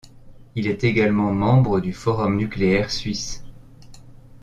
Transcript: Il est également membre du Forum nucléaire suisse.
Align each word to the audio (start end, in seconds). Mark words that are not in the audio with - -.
Il 0.55 0.65
est 0.65 0.83
également 0.83 1.31
membre 1.31 1.79
du 1.79 1.93
Forum 1.93 2.35
nucléaire 2.35 2.89
suisse. 2.89 3.43